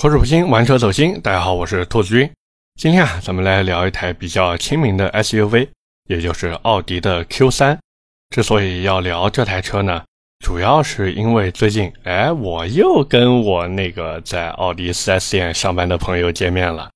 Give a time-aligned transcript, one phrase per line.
[0.00, 1.20] 口齿不清，玩车走心。
[1.22, 2.30] 大家好，我是兔子君。
[2.76, 5.66] 今天啊，咱们来聊一台比较亲民的 SUV，
[6.08, 7.76] 也就是奥迪的 Q3。
[8.30, 10.04] 之所以要聊这台车呢，
[10.38, 16.88] 主要是因为最近，哎，我又跟我那个在奥迪 4S 店上班的朋友见面了。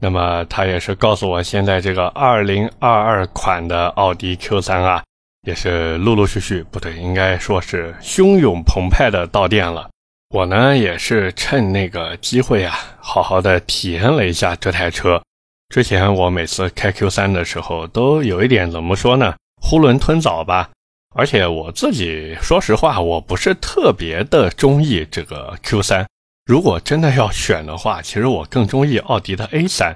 [0.00, 5.04] 那么他也是告诉我，现在这个2022款的奥迪 Q3 啊，
[5.46, 9.90] 也是陆陆续续，不对，应该说是汹涌澎湃的到店了。
[10.30, 15.22] 我呢也是趁那个机会啊，好好的体验了一下这台车。
[15.68, 20.70] 之前我每次开 Q3 的时候，都有一点怎么说呢，囫囵吞枣吧。
[21.14, 26.04] 而且我自己说实话，我不是特别的中意这个 Q3。
[26.44, 29.94] 如果真的要选的话，其实我更中意奥迪的 A3。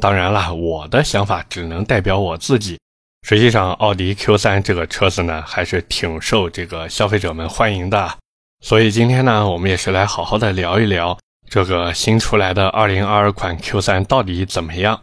[0.00, 2.78] 当然了，我的想法只能代表我自己。
[3.26, 8.18] 实际上，奥迪 Q3 这个车子呢，还是挺受这个消费者们欢迎的。
[8.64, 11.18] 所以今天呢，我们也是来好好的聊一聊
[11.50, 15.02] 这个新出来的2022款 Q3 到底怎么样。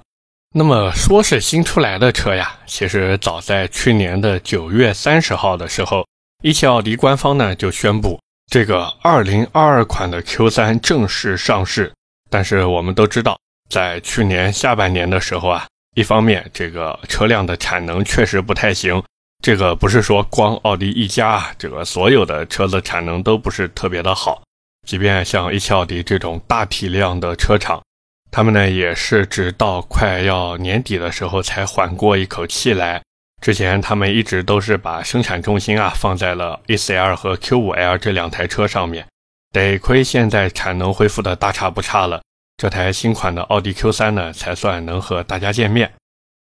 [0.55, 6.04] 那么说是新出来的车呀，其实早在去年的九月三十号的时候，
[6.41, 8.20] 一汽奥迪官方呢就宣布
[8.51, 11.93] 这个2022款的 Q3 正式上市。
[12.32, 13.37] 但是我们都知道，
[13.70, 19.04] 在去年下半年的时候啊，一方面这个车辆的产能确实不太行。
[19.41, 24.43] 这个不是说光奥迪一家，这个所有的车子产能都不是特别的好。
[24.87, 27.81] 即便像一汽奥迪这种大体量的车厂，
[28.29, 33.01] 他们呢也是直到快要年底的时候才缓过一口气来。
[33.41, 39.07] 之前他们一直都是把生产重心啊放在了 A4L 和 Q5L 这两台车上面。
[39.51, 42.21] 得亏现在产能恢复的大差不差了，
[42.57, 45.91] 这台新款的奥迪 Q3 呢才算能和大家见面。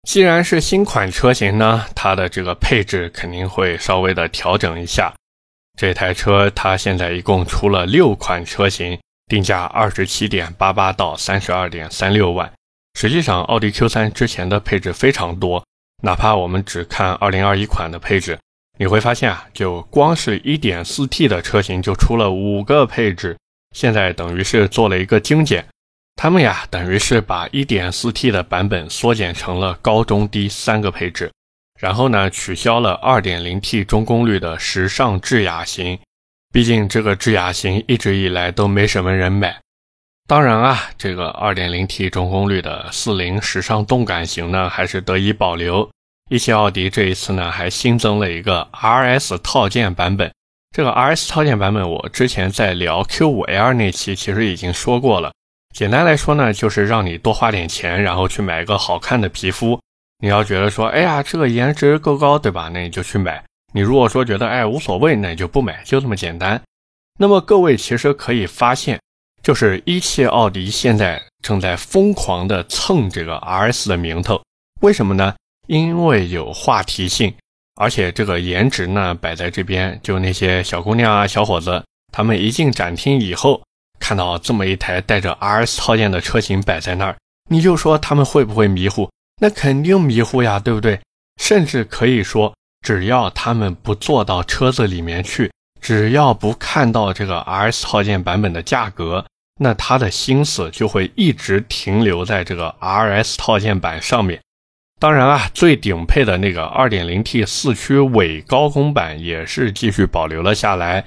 [0.09, 5.13] 既然是新款车型呢，它的这个配置肯定会稍微的调整一下。
[5.79, 12.51] 这台车它现在一共出了六款车型，定价二十七点八八到三十二点三六万。
[12.99, 15.65] 实际上，奥迪 Q3 之前的配置非常多，
[16.03, 18.39] 哪怕我们只看二零二一款的配置，
[18.79, 23.37] 你会发现啊，就光是一点四 T 的车型就出了五个配置，
[23.77, 25.65] 现在等于是做了一个精简。
[26.23, 31.33] 他们呀，等于是把 1.4T 的版本缩减成了高中低三个配置，
[31.79, 35.99] 然后呢，取消了 2.0T 中功率的时尚智雅型。
[36.53, 39.59] 毕竟这个智雅型一直以来都没什么人买。
[40.29, 45.89] 当然啊，这个 2.0T 中功率的四零时尚动感型呢，还是得以保留。
[46.29, 50.31] 一汽奥迪这一次呢，还新增了一个 RS 套件版本。
[50.77, 55.33] 这个 RS 套件版本，我之前在聊 Q5L 那期其实已经说过了。
[55.75, 59.81] 简单来说呢，就是让你多花点钱，然后去买一个好看的皮肤。
[60.19, 62.69] 你要觉得说，哎呀，这个颜值够高，对吧？
[62.73, 63.43] 那你就去买。
[63.73, 66.61] 你如果说觉得，哎，无所谓，那你就不买，就这么简单。
[67.19, 69.01] 那么各位其实可以发现，
[69.43, 74.43] 就是一汽奥迪现在正在疯狂的蹭这个 RS 的名头。
[74.81, 75.35] 为什么呢？
[75.69, 77.33] 因为有话题性，
[77.77, 81.83] 而且这个颜值呢摆在这边，就那些小姑娘啊、小伙子，
[82.13, 83.63] 他们一进展厅以后。
[84.01, 87.17] 看到这么一台带着 RS 套件的车型摆在那儿，
[87.49, 89.09] 你就说他们会不会迷糊？
[89.41, 90.99] 那肯定迷糊呀，对不对？
[91.41, 92.53] 甚至可以说，
[92.85, 95.51] 只要他们不坐到车子里面去，
[95.81, 99.25] 只要不看到这个 RS 套件版本的价格，
[99.59, 104.41] 那他的心思就会一直停留在这个 RS 套件版上面。
[104.99, 111.07] 当然啊，最顶配的那个 2.0T 四驱伪高功版也是继续保留了下来。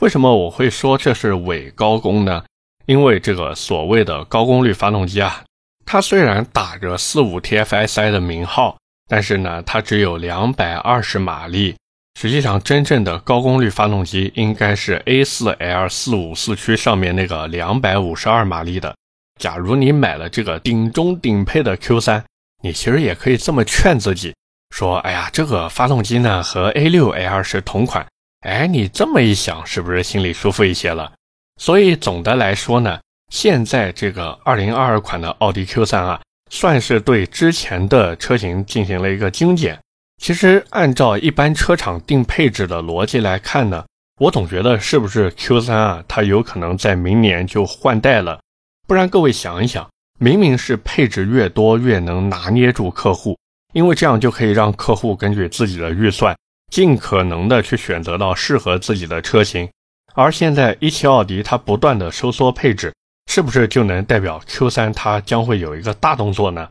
[0.00, 2.44] 为什么我会说这是伪高功呢？
[2.86, 5.42] 因为这个所谓的高功率发动机啊，
[5.84, 11.74] 它虽然打着四五 TFSI 的名号，但是呢，它只有两百二十马力。
[12.14, 18.94] 实际上，真正的高功率发动机应该是 A4L 四五四驱上面那个两百五十二马力的。
[19.40, 22.22] 假如你买了这个顶中顶配的 Q3，
[22.62, 24.32] 你其实也可以这么劝自己
[24.70, 28.06] 说：哎呀，这个发动机呢和 A6L 是同款。
[28.40, 31.12] 哎，你这么一想，是不是心里舒服一些了？
[31.60, 33.00] 所以总的来说呢，
[33.32, 39.76] 现在这个2022款的奥迪 Q3 啊，算是对之前的车型进行了一个精简。
[40.22, 43.84] 其实按照一般车厂定配置的逻辑来看呢，
[44.20, 48.38] 我总觉得是不是 Q3 啊，它有可能在明年就换代了。
[48.86, 53.36] 不然各位想一想，明明是配置越多越能拿捏住客户，
[53.72, 56.36] 因为这样就可以让客户根据自己的预算。
[56.70, 59.68] 尽可能的去选择到适合自己的车型，
[60.14, 62.92] 而现在一汽奥迪它不断的收缩配置，
[63.30, 66.68] 是不是就能代表 Q3 它将会有一个大动作呢？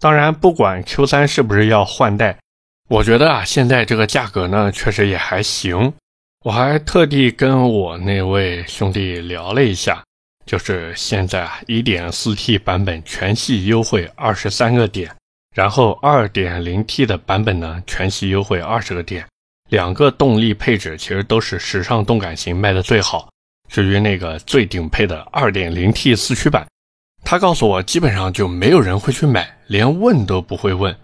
[0.00, 2.38] 当然，不管 Q3 是不是要换代，
[2.88, 5.92] 我觉得啊，现在这个价格呢，确实也还行。
[6.44, 10.04] 我还特地跟我那位兄弟聊了一下，
[10.46, 15.12] 就是现在啊，1.4T 版本全系优惠二十三个点，
[15.58, 19.26] 然后 2.0T 的版本呢，全系优惠二十个点。
[19.70, 23.28] 两个动力配置其实都是时尚动感型卖的最好。
[23.68, 26.64] 至于那个最顶配的 2.0T 四驱版，
[27.24, 30.96] 他告诉我基本上就没有人会去买，连问都不会问，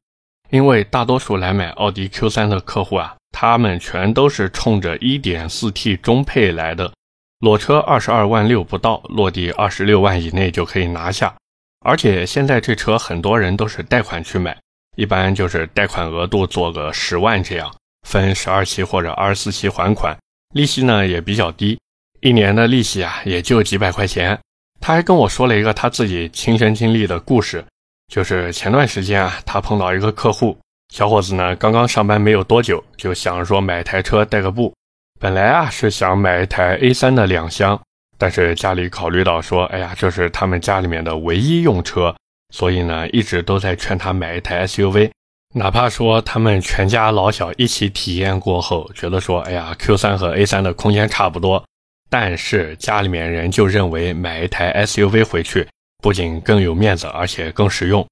[0.50, 6.92] 因为大多数来买奥迪 Q3 的客户啊，他们全都是冲着 1.4T 中配来的。
[7.40, 11.34] 裸车二十二万六不到，落地二十六万以内就可以拿下。
[11.84, 14.56] 而且现在这车很多人都是贷款去买，
[14.96, 17.70] 一般就是贷款额度做个十万这样，
[18.08, 20.16] 分十二期或者二十四期还款，
[20.54, 21.78] 利息呢也比较低，
[22.20, 24.38] 一年的利息啊也就几百块钱。
[24.80, 27.64] 他还跟我说了一个他自己亲身经历的故事，
[28.12, 30.58] 就是前段时间啊，他碰到一个客户，
[30.92, 34.74] 小伙子呢刚刚上班没有多久，就想着说买台车代个步。
[35.20, 37.80] 本来啊是想买一台 A3 的两厢，
[38.24, 42.16] 但是家里考虑到说，哎呀，这是他们家里面的唯一用车，
[42.54, 45.10] 所以呢一直都在劝他买一台 SUV。
[45.54, 51.62] 哪怕说他们全家老小一起体验过后，觉得说，哎呀，Q3 和 A3 的空间差不多，
[52.08, 55.68] 但是家里面人就认为买一台 SUV 回去
[56.02, 58.08] 不仅更有面子，而且更实用。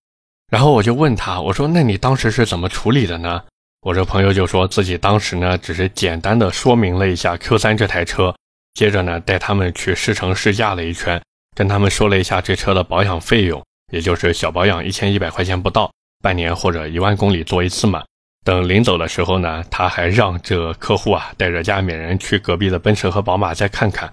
[0.50, 3.42] 然后我就问他，我说，那你当时是怎么处理的呢？
[3.80, 8.34] 我这朋友就说自己当时呢，只是简单的说明了一下 Q3 这台车，
[8.74, 11.22] 接着呢带他们去试乘试驾了一圈，
[11.56, 15.92] 跟他们说了一下这车的保养费用，也就是小保养一千一百块钱不到，
[16.22, 18.02] 半年或者一万公里做一次嘛。
[18.44, 24.12] 等临走的时候呢，他还让这客户啊带着家里人去隔壁的奔驰和宝马再看看。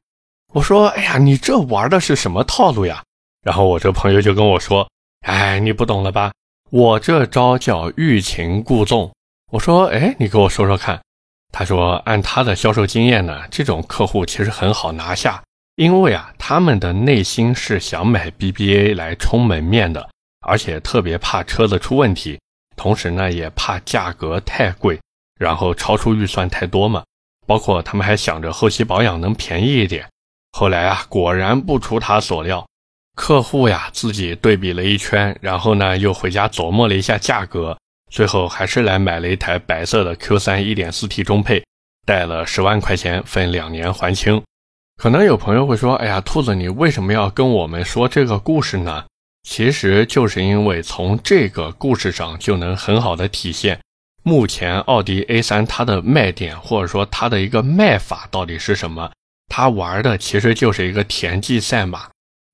[0.54, 3.02] 我说，哎呀，你这玩的是什么套路呀？
[3.42, 4.88] 然后我这朋友就跟我说，
[5.22, 6.32] 哎，你不懂了吧？
[6.70, 9.12] 我这招叫欲擒故纵。
[9.52, 11.02] 我说，哎，你给我说说看。
[11.52, 15.42] 他说，按他的销售经验呢，这种客户其实很好拿下，
[15.76, 20.10] 因为啊，他们的内心是想买 BBA 来充门面的，
[20.42, 22.40] 而且特别怕车子出问题，
[22.76, 25.00] 同时呢，也怕价格太贵，
[25.40, 27.04] 然后超出预算太多嘛。
[27.48, 30.08] 包括他们还想着后期保养能便宜一点。
[30.52, 32.64] 后来啊，果然不出他所料，
[33.16, 37.76] 客户呀自己对比了一圈，然后呢，又回家琢磨了一下价格。
[38.10, 41.64] 最后还是来买了一台白色的 Q3 1.4T 中配，
[42.06, 44.42] 贷了十万块钱，分两年还清。
[44.98, 49.06] 可能有朋友会说：“哎呀，兔子，你为什么要跟我们说这个故事呢？”
[49.48, 53.80] 其实就是因为从这个故事上就能很好的体现，
[54.24, 59.10] 目前奥迪 A3 它的卖点或者说它的一个卖法到底是什么。
[59.48, 62.10] 它玩的其实就是一个田忌赛马。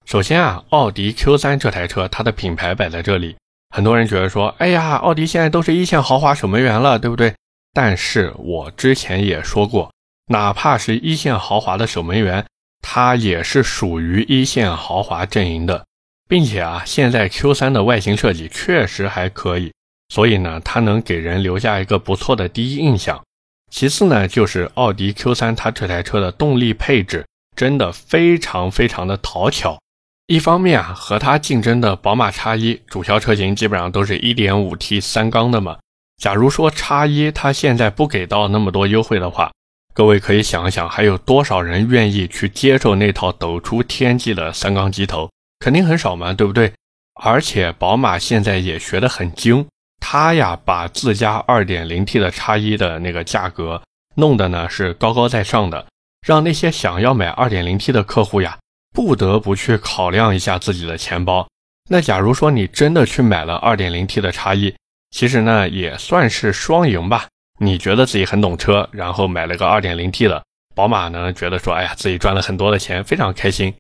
[0.06, 3.36] 首先啊，奥迪 Q3 这台车，它的品牌摆在这里。
[3.75, 7.36] 很多人觉得说，哎呀，奥迪现在都是一线豪华守门员了，对不对？
[7.74, 9.92] 但是我之前也说过，
[10.31, 12.45] 哪怕是一线豪华的守门员，
[12.81, 15.86] 它也是属于一线豪华阵营的，
[16.30, 19.74] 并且啊，现在 Q3 的外形设计确实还可以，
[20.07, 23.21] 所以呢，它能给人留下一个不错的第一印象。
[23.69, 27.25] 其次呢，就是奥迪 Q3 它这台车的动力配置
[27.57, 29.78] 真的非常非常的讨巧。
[30.27, 35.77] 一方面啊，和它竞争的宝马 X1 主销车型基本上都是一点五 T 三缸的嘛。
[36.18, 39.51] 假如说 X1 它现在不给到那么多优惠的话，
[39.94, 45.30] 各位可以想一想，还有多少人愿意去接受那套抖出天际的三缸机头？
[45.60, 46.74] 肯定很少嘛，对不对？
[47.21, 49.68] 而且宝马现在也学得很精，
[50.02, 53.80] 它呀把自家二点零 T 的 X1 的那个价格
[54.16, 55.85] 弄的呢是高高在上的，
[56.26, 58.57] 让那些想要买二点零 T 的客户呀。
[58.95, 61.45] 不得不去考量一下自己的钱包。
[61.90, 64.73] 那假如说你真的去买了 2.0T 的叉一，
[65.11, 67.28] 其实呢也算是双赢吧。
[67.59, 73.73] 你觉得自己很懂车，然后买了个 2.0T 的，宝马呢觉得说，哎呀，自己赚了很多的钱，非常开心。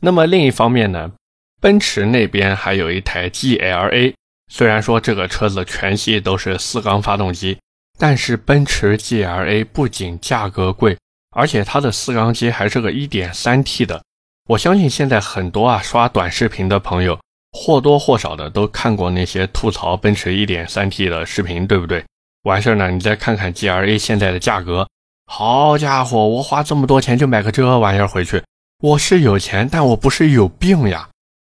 [0.00, 1.12] 那么另一方面呢，
[1.60, 4.14] 奔驰那边还有一台 GLA，
[4.50, 7.58] 虽然说这个车子全系都是四缸发动机，
[7.98, 10.98] 但是奔驰 GLA 不仅价格贵，
[11.36, 14.02] 而且它的四缸机还是个 1.3T 的。
[14.48, 17.18] 我相信现在很多啊刷短视频的朋友
[17.52, 22.04] 或多或少的都看过那些吐槽奔驰 1.3T 的视频，对不对？
[22.44, 24.88] 完事儿呢，你再看看 GLA 现在的价格，
[25.26, 28.42] 好家伙，我花这么多钱就买个这玩意儿回去，
[28.82, 31.08] 我是有钱，但我不是有病呀。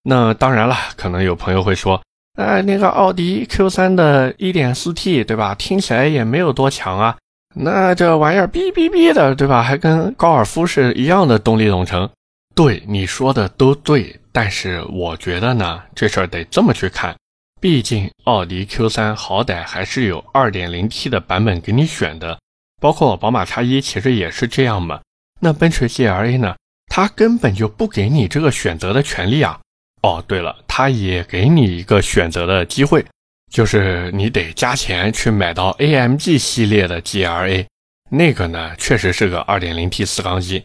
[0.03, 2.01] 那当然了，可能有朋友会说，
[2.37, 5.53] 哎，那个奥迪 Q3 的 1.4T，对吧？
[5.55, 7.17] 听起来也没有多强啊。
[7.53, 9.61] 那这玩意儿哔哔哔的，对吧？
[9.61, 12.09] 还跟高尔夫是一样的动力总成。
[12.57, 17.15] 对你说的都对，但是我觉得呢，这事儿得这么去看。
[17.61, 22.39] 毕竟奥迪 Q3 好歹还是有 2.0T 的版本给你选的，
[22.81, 24.99] 包括宝马 X1 其实也是这样嘛。
[25.39, 26.55] 那奔驰 GLA 呢？
[26.87, 29.59] 它根本就不给你这个选择的权利啊。
[30.01, 33.05] 哦，对了，它也给你一个选择的机会，
[33.53, 37.67] 就是你得加钱去买到 AMG 系列的 GLA，
[38.09, 40.63] 那个呢确实是个 2.0T 四缸机。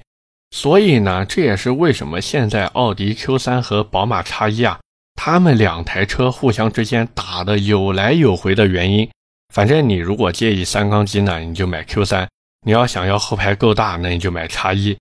[0.52, 4.78] 所以呢，这也是为什么现在奥迪 Q3 和宝马 X1 啊，
[5.16, 9.08] 他们两台车互相之间打的有来有回的原因。
[9.52, 12.26] 反正你如果介意三缸机呢，你就买 Q3；
[12.66, 14.96] 你要想要后排够大，那你就买 X1；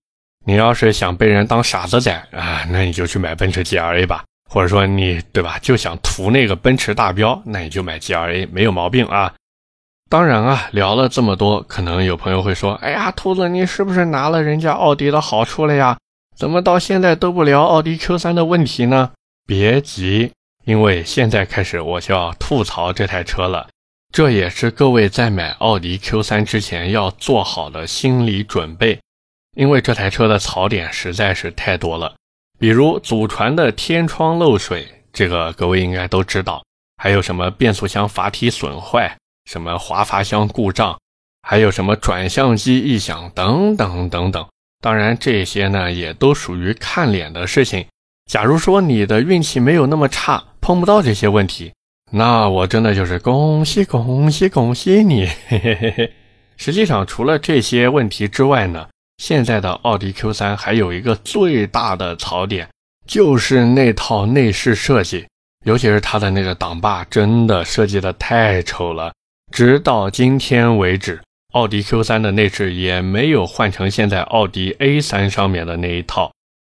[0.46, 4.24] 你要是想被人当傻子宰啊，那你就去买奔驰 GLA 吧。
[4.50, 9.34] 或者说你对吧，就想图那个奔驰大标，那你就买 GLA，没有毛病啊。
[10.12, 15.98] 当然啊，聊了这么多，可能有朋友会说：“哎呀，兔子，你是不是拿了人家奥迪的好处了呀？
[16.36, 19.12] 怎么到现在都不聊奥迪 Q3 的问题呢？”
[19.48, 20.34] 别急，
[20.66, 23.70] 因为现在开始我就要吐槽这台车了。
[24.12, 29.00] 这也是各位在买奥迪 Q3 之前要做好的心理准备，
[29.56, 32.14] 因为这台车的槽点实在是太多了。
[32.60, 36.62] 比如祖传的天窗漏水，这个各位应该都知道；
[36.98, 39.16] 还有什么变速箱阀体损坏。
[39.46, 40.98] 什么滑阀箱故障，
[41.42, 44.46] 还有什么转向机异响等等等等。
[44.82, 47.86] 当然，这些呢也都属于看脸的事情。
[48.32, 51.74] 假如说你的运气没有那么差，碰不到这些问题，
[52.12, 55.28] 那我真的就是恭喜恭喜恭喜你！
[55.48, 56.14] 嘿嘿嘿嘿。
[56.58, 62.70] 实际上，除了这些问题之外呢，现在的奥迪 Q3 还有一个最大的槽点，
[63.06, 65.28] 就是那套内饰设计，
[65.66, 69.12] 尤其是它的那个挡把，真的设计的太丑了。
[69.52, 76.32] 直到今天为止，奥迪 Q3 的内饰也没有换成现在奥迪 A3 上面的那一套。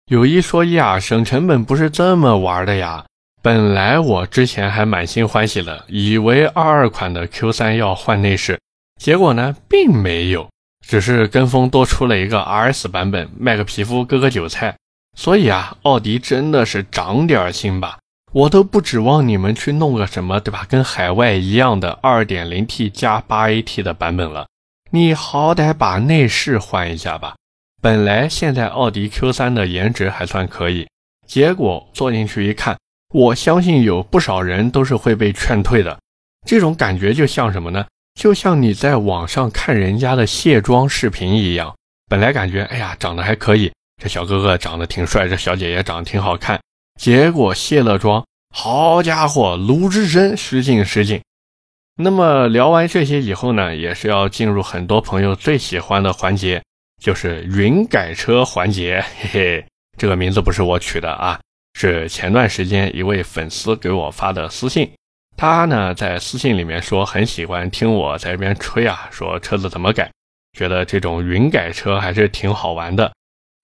[0.07, 3.05] 有一说一啊，省成本不是这么玩的呀。
[3.43, 8.59] 本来我之前还满心欢喜的，以为二二款的 Q3 要换内饰，
[8.99, 10.49] 结果呢，并没有，
[10.87, 14.75] 只是跟风多出了一个 RS 版本，卖个皮肤割个韭菜。
[15.15, 17.99] 所以啊，奥迪真的是长点心吧。
[18.33, 20.65] 我都不指望你们去弄个什么，对吧？
[20.67, 24.47] 跟海外一样的 2.0T 加 8AT 的版本了，
[24.89, 27.35] 你好歹把内饰换一下吧。
[27.79, 30.87] 本来现在奥迪 Q3 的颜值还算可以，
[31.27, 32.75] 结果坐进去一看，
[33.13, 35.99] 我相信有不少人都是会被劝退的。
[36.47, 37.85] 这种感觉就像什么呢？
[38.19, 41.75] 就像你在网上看人家的卸妆视频一样，
[42.09, 43.71] 本来感觉哎呀长得还可以，
[44.01, 46.59] 这小哥哥长得挺帅，这小姐姐长得挺好看。
[46.99, 51.21] 结果卸了妆，好家伙，鲁智深失敬失敬。
[51.95, 56.63] 那么聊完这些以后呢，也是要进入很多朋友最喜欢的环节，
[57.01, 59.03] 就是云改车环节。
[59.19, 59.65] 嘿嘿，
[59.97, 61.39] 这个名字不是我取的啊，
[61.73, 64.89] 是前段时间一位粉丝给我发的私信。
[65.35, 70.11] 他呢在私信里面说很喜欢听我在这边吹啊，说车子怎么改，
[70.57, 73.11] 觉得这种云改车还是挺好玩的。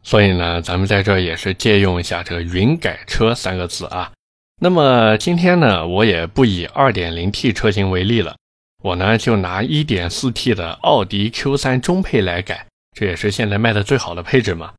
[0.09, 4.11] 所以呢，咱们在这也是借用一下这个“云改车”三个字啊。
[4.59, 8.35] 那么今天呢，我也不以 2.0T 车型为例了，
[8.81, 12.65] 我呢就拿 1.4T 的奥迪 Q3 中配来改，
[12.97, 14.73] 这也是现在卖的最好的配置嘛。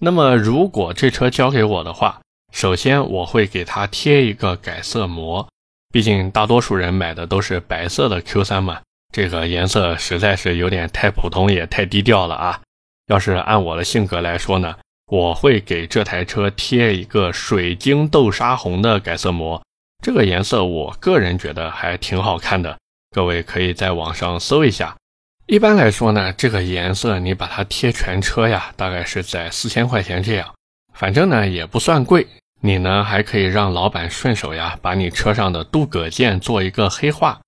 [0.00, 2.20] 那么如果这车交给我的话，
[2.52, 5.48] 首先我会给它贴一个改色膜，
[5.94, 8.82] 毕竟大多数人买的都是白色的 Q3 嘛，
[9.14, 12.60] 这个颜色实在是有点太普通，也太低调了啊。
[13.06, 19.62] 要是按我的性格来说呢，我会给这台车贴一个水晶豆沙红的改色膜，
[20.02, 22.78] 这个颜色我个人觉得还挺好看的，
[23.10, 24.96] 各位可以在网上搜一下。
[25.46, 30.54] 一般来说呢，这个颜色你把它贴全车呀，大概是在四千块钱这样，
[30.94, 32.26] 反正呢也不算贵。
[32.62, 37.38] 你呢还可以让老板顺手呀，把你车上的镀铬件做一个黑化，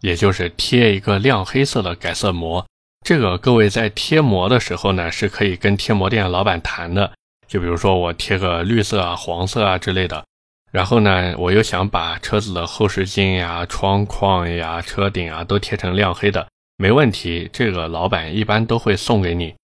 [0.00, 2.66] 也就是贴一个亮黑色的改色膜。
[3.04, 7.12] 这个各位在贴膜的时候呢，是可以跟贴膜店老板谈的。
[7.46, 10.24] 就比如说我贴个绿色啊、黄色啊之类的，
[10.72, 17.48] 然后呢，我又想把车子的后视镜呀、窗框呀、车顶啊都贴成亮黑的，没问题。
[17.52, 19.54] 这个老板一般都会送给你。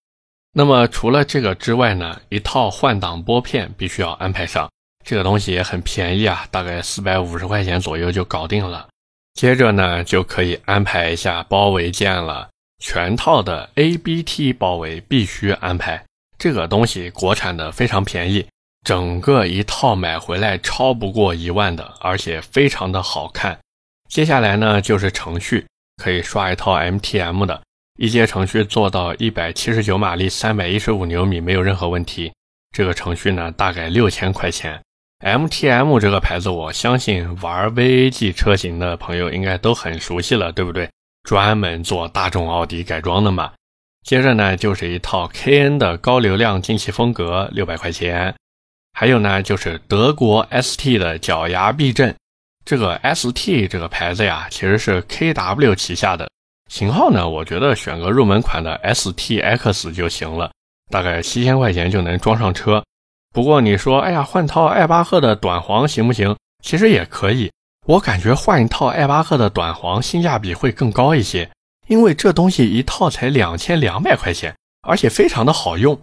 [0.53, 4.69] 那么除了这个之外呢，一套换挡拨片必须要安排上，
[5.03, 8.87] 这个东西也很便宜啊，大概四百五十块钱左右就搞定了。
[9.33, 12.47] 接着呢，就可以安排一下包围件了。
[12.81, 16.03] 全套的 ABT 包围必须安排，
[16.39, 18.43] 这个东西国产的非常便宜，
[18.83, 23.55] 整个一套买回来超不过一万的，而且非常的好看。
[24.09, 25.63] 接下来呢就是程序，
[26.01, 27.61] 可以刷一套 MTM 的，
[27.99, 32.33] 一阶程序做到一百七十九马力，三百一十五牛米没有任何问题。
[32.75, 34.81] 这个程序呢大概六千块钱。
[35.23, 40.89] MTM 这个牌子，我相信玩 VAG 车型的朋友应该都很熟悉了，对不对？
[41.23, 43.51] 专门做大众奥迪改装的嘛，
[44.03, 48.33] 接着呢就是一套 KN 的高流量进气风格，六百块钱。
[48.93, 52.13] 还有呢就是德国 ST 的脚牙避震。
[52.65, 56.29] 这个 ST 这个牌子呀，其实是 KW 旗下的
[56.69, 57.27] 型号呢。
[57.27, 60.51] 我觉得选个入门款的 STX 就行了，
[60.89, 62.83] 大概七千块钱就能装上车。
[63.33, 66.35] 不过你说，哎呀，换套艾巴赫的短簧行不行？
[66.63, 67.51] 其实也可以。
[67.91, 71.49] 我感觉换一套艾巴赫的短簧性价比会更高一些，
[71.87, 74.55] 因为这东西一套才两千两百块钱，
[74.87, 75.99] 而且非常的好用。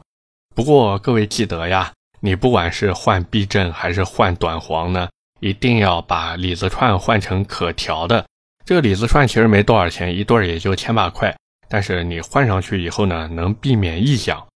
[0.55, 1.91] 不过各位记得呀，
[2.21, 5.09] 你不管是换避震还是换短簧呢？
[5.41, 8.23] 一定要把李子串换成可调的。
[8.67, 11.35] 这个李子串其实没多少钱，一对也就千把块。
[11.71, 14.47] 但是你换上去以后呢，能避免异响。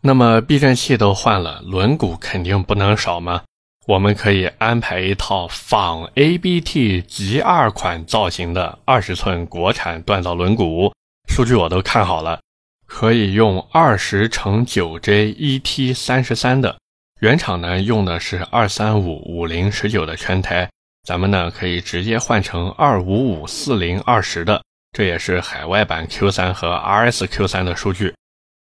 [0.00, 3.42] 那么避震器都换了，轮毂肯定不能少吗？
[3.88, 10.92] 我们可以安排一套仿 ABT G2 款造型的二十寸国产锻造轮毂，
[11.26, 12.38] 数据我都看好了，
[12.86, 16.76] 可以用二十乘九 J ET 三十三的。
[17.22, 20.68] 原厂呢用的是二三五五零十九的圈胎，
[21.04, 28.14] 咱们呢可以直接换成二五五四零二十的，这也是海外版 Q 三和 RS Q 三的数据。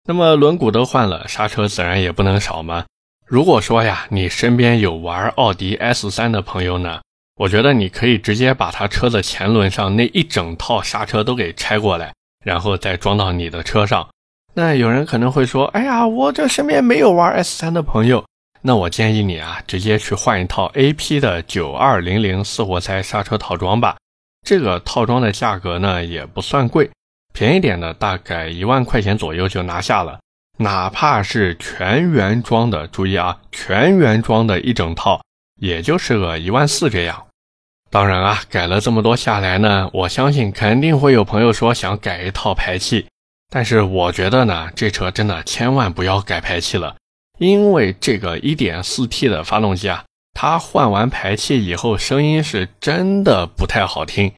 [0.07, 2.85] 那么轮毂都换了，刹车自然也不能少嘛。
[3.27, 7.01] 如果说呀，你身边有玩奥迪 S 三的朋友呢，
[7.37, 12.13] 我觉得你可以直接把他车的前轮上那一整套刹车都给拆过来，
[12.45, 14.07] 然后再装到你的车上。
[14.53, 18.23] 那有人可能会说，哎呀，我这身边没有玩 S 三的朋友。
[18.61, 23.97] 那我建议你啊，直接去换一套 A.P 的九二零零四活塞刹车套装吧。
[24.47, 26.91] 这个套装的价格呢也不算贵，
[27.33, 30.19] 便宜点的大概一万块钱左右就拿下了。
[30.59, 35.21] 哪怕是全原装的，注意啊，全原装的一整套，
[35.61, 37.27] 也就是个一万四这样。
[37.91, 43.07] 当然啊，改了这么多下来呢，我相信肯定会有朋友说想改一套排气，
[43.51, 46.97] 但是我觉得呢，这车真的千万不要改排气了。
[47.39, 54.33] 因为这个 1.4T 的发动机啊，它换完排气以后，声音是真的不太好听。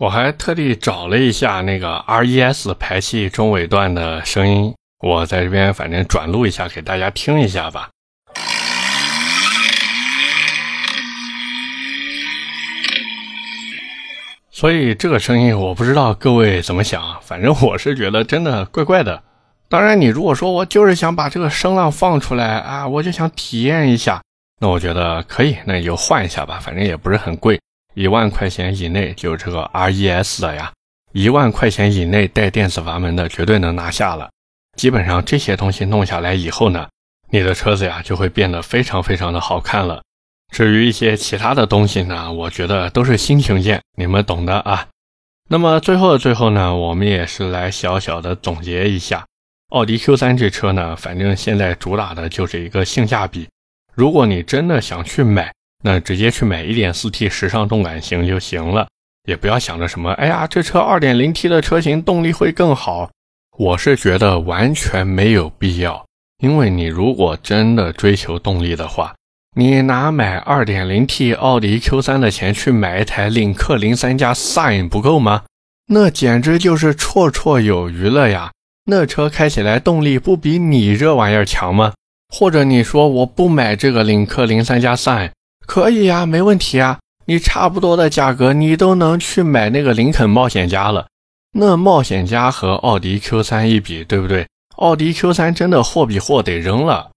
[0.00, 7.88] 我还特地找了一下那个 RES 排气中尾段的声音，我在这边反正转录一下给大家听一下吧。
[14.50, 19.22] 所以这个声音我不知道各位怎么想，反正我是觉得真的怪怪的。
[19.70, 24.20] 当然，你如果说我就是想把这个声浪放出来啊，我就想体验一下，
[24.60, 27.58] 那我觉得可以，那你就换一下吧，反正也不是很贵，
[27.94, 30.70] 一万块钱以内就这个 RES 的呀，
[31.12, 34.28] 一万块钱以内带电子阀门的绝对能拿下了。
[34.80, 36.88] 基本上这些东西弄下来以后呢，
[37.28, 40.02] 你的车子呀就会变得非常非常的好看了。
[40.50, 44.88] 至于一些其他的东西呢，我觉得都是心情件，你们懂的啊。
[45.50, 49.26] 那么最后的最后呢，我们也是来小小的总结一下。
[49.68, 53.46] 奥迪 Q3 这车呢，反正现在主打的就是一个性价比。
[53.94, 55.52] 如果你真的想去买，
[55.84, 58.88] 那直接去买 1.4T 时尚动感型就行了，
[59.28, 63.10] 也不要想着什么，哎呀，这车 2.0T 的车型动力会更好。
[63.60, 66.06] 我是觉得完全没有必要，
[66.42, 69.14] 因为你如果真的追求动力的话，
[69.54, 75.42] 你拿买 2.0T 奥迪 Q3 的钱去买一台领克零三加 Sign 不够吗？
[75.88, 78.50] 那简直就是绰绰有余了呀！
[78.86, 81.92] 那车开起来动力不比你这玩意儿强吗？
[82.34, 85.32] 或者你说我不买这个领克零三加 Sign，
[85.66, 86.98] 可以呀，没问题啊。
[87.26, 91.08] 你差不多的价格，你都能去买那个林肯冒险家了。
[91.52, 94.46] 那冒险家和奥迪 Q3 一比，对不对？
[94.76, 97.10] 奥迪 Q3 真的货比货得扔了。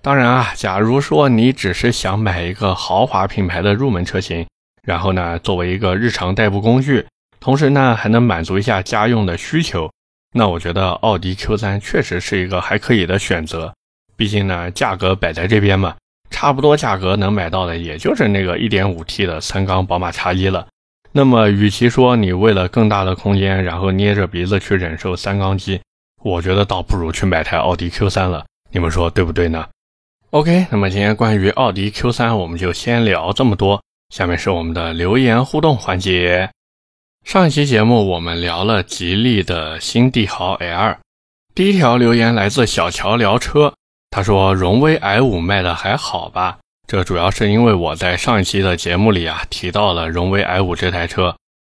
[0.00, 4.46] 当然啊，假如说你只是想买一个豪华品牌的入门车型，
[4.82, 7.06] 然后呢，作为一个日常代步工具，
[7.40, 9.90] 同时呢，还能满足一下家用的需求。
[10.36, 13.74] 那我觉得奥迪 Q3 确实是一个还可以的选择，
[14.16, 15.96] 毕竟呢，价格摆在这边嘛，
[16.30, 20.66] 差不多价格能买到的也就是那个 1.5T 的三缸宝马 X1 了。
[21.16, 25.80] 那么，与其说你为了更大的空间，然后捏着鼻子去忍受三缸机，
[26.24, 28.44] 我觉得倒不如去买台奥迪 Q3 了。
[28.72, 29.64] 你们说对不对呢
[30.30, 36.50] ？OK，那么今天关于奥迪 Q3 我们就先聊这么多，下面是我们的留言互动环节。
[37.22, 40.96] 上一期节目我们聊了吉利的新帝豪 L，
[41.54, 43.72] 第一条留言来自小乔聊车，
[44.10, 46.58] 他说荣威 i5 卖的还好吧？
[46.94, 51.36] 这主要是因为我在上一期的节目里啊提到了荣威 i5 这台车，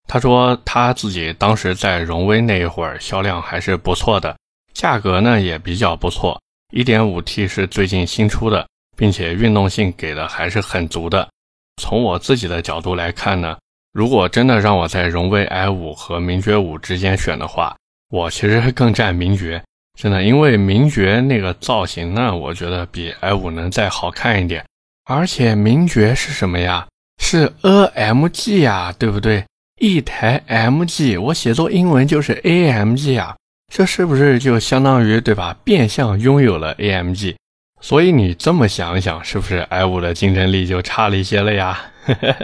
[0.10, 4.36] 他说他自己当时在荣威那一会儿销量还是不错的，
[4.74, 6.38] 价格呢也比较不错
[6.74, 11.30] ，1.5T 是最近新出的，并且运动性给的还是很足的。
[11.82, 13.58] 从我自己的角度来看呢。
[13.94, 17.74] 如果真的让我在荣威 i5 和名爵五之间选的话，
[18.10, 19.64] 我其实更占名爵，
[19.98, 24.62] 真的，因为名爵那个造型呢，我觉得比 i5 能再好看一点。
[25.06, 26.88] 而且名爵是什么呀？
[27.22, 29.46] 是 AMG 呀，对不对？
[29.80, 33.36] 一台 MG，我写作英文就是 AMG 啊，
[33.72, 35.56] 这是不是就相当于对吧？
[35.64, 37.36] 变相拥有了 AMG。
[37.82, 41.80] 所以你这么想想，是不是 i5 的竞争力就差了一些了呀？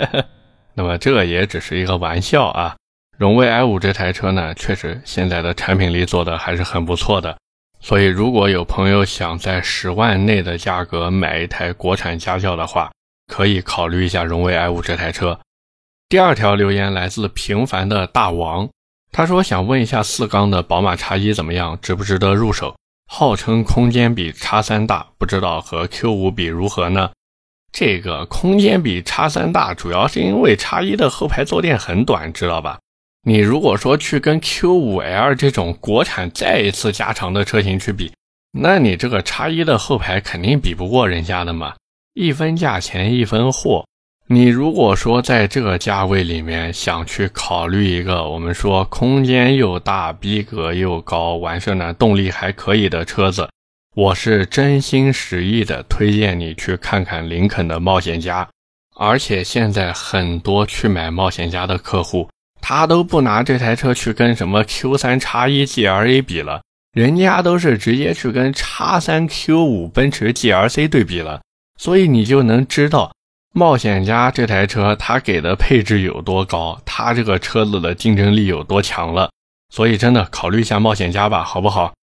[0.76, 2.76] 那么这也只是一个玩笑啊。
[3.18, 7.36] 荣威 i5 这台车呢，确实现在的产品力做的还是很不错的。
[7.82, 12.92] 所以如果有朋友想在十万内的价格买一台国产家轿的话，
[13.28, 15.40] 可以考虑一下荣威 i5 这台车。
[16.08, 18.70] 第二条留言来自平凡的大王，
[19.12, 22.76] 他说想问一下四缸的宝马 X1 怎么样，值不值得入手？
[23.10, 27.12] 号称空间比 X3 大，不知道和 Q5 比如何呢？
[27.74, 32.80] 这个空间比 X3 大，主要是因为 X1 的后排坐垫很短，知道吧？
[33.24, 38.12] 你如果说去跟 Q5L 这种国产再一次加长的车型去比，
[38.52, 41.76] 那你这个叉一的后排肯定比不过人家的嘛。
[42.16, 43.86] 一分价钱一分货，
[44.26, 53.48] 你如果说在这个价位里面想去考虑一个我们说空间又大、逼格又高、完事呢动力还可以的车子，
[53.96, 58.50] 我是真心实意的推荐你去看看林肯的冒险家。
[58.96, 62.28] 而且现在很多去买冒险家的客户。
[62.62, 66.62] 他都不拿这台车去跟什么 Q3 x 一 GLA 比了，
[66.94, 71.42] 人家都是直接去跟 X3 Q5 奔驰 GLC 对比了，
[71.78, 73.12] 所以你就能知道
[73.54, 79.30] 冒险家这台车它给的配置有多高，它这个车子的竞争力有多强了。
[79.70, 81.94] 所以真的考虑一下冒险家吧，好不好？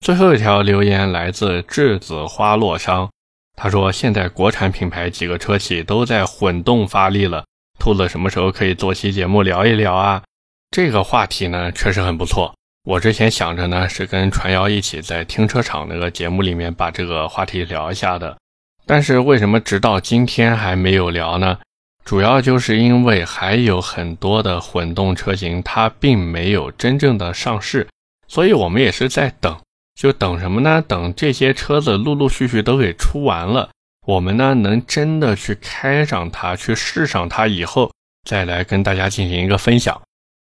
[0.00, 3.08] 最后一条留言来自栀子花落殇，
[3.56, 7.44] 他说现在国产品牌几个车企都在混动发力了。
[7.78, 10.22] 兔子什么时候可以做期节目聊一聊啊？
[10.70, 12.54] 这个话题呢确实很不错。
[12.84, 18.36] 我之前想着呢是跟传谣一起在停车场那个节目里面把这个话题聊一下的，
[18.84, 21.58] 但是为什么直到今天还没有聊呢？
[22.04, 27.88] 主要就是因为还有很多的混动车型它并没有真正的上市，
[28.28, 29.58] 所以我们也是在等，
[29.98, 30.84] 就等什么呢？
[30.86, 33.70] 等这些车子陆陆续续都给出完了。
[34.04, 37.90] 我们呢，能真的去开上它，去试上它以后，
[38.28, 40.00] 再来跟大家进行一个分享。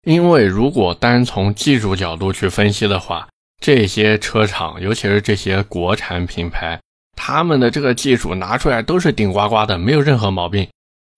[0.05, 3.27] 因为如果单从技术角度去分析的话，
[3.61, 6.79] 这些车厂，尤其是这些国产品牌，
[7.15, 10.67] 他们的这个技术拿出来都是顶呱呱的，没有任何毛病。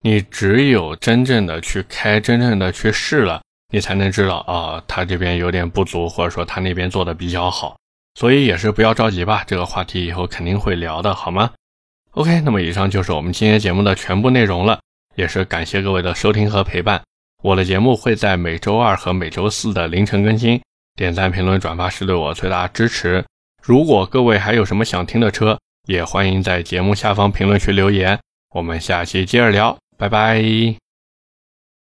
[0.03, 7.77] 你只有真正的去开，真正的去试了，你才能知道啊，他这边有点不足，或者说他那边做的比较好。
[8.14, 11.51] 所以也是不要着急吧，这个话题以后肯定会聊的，好吗
[12.12, 14.81] ？OK，那么以上就是我们今天节目的全部内容了，
[15.14, 17.01] 也是感谢各位的收听和陪伴。
[17.42, 20.61] 我的节目会在每周二和每周四的凌晨更新，
[20.97, 23.25] 点赞、评论、转发是对我最大支持。
[23.62, 28.18] 如果各位还有什么想听的车，也欢迎在节目下方评论区留言。
[28.55, 30.88] 我们下期接着聊，拜拜。